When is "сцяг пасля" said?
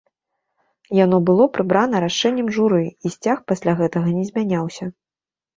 3.17-3.79